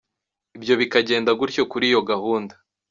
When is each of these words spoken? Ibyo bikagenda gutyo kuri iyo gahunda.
Ibyo 0.57 0.73
bikagenda 0.81 1.31
gutyo 1.39 1.63
kuri 1.71 1.85
iyo 1.91 2.01
gahunda. 2.09 2.53